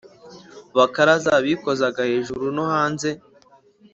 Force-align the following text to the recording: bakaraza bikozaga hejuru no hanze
bakaraza 0.77 1.33
bikozaga 1.45 2.01
hejuru 2.11 2.45
no 2.55 2.65
hanze 2.73 3.09